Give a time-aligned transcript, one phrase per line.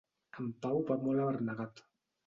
[0.43, 1.89] En Pau va molt abarnegat.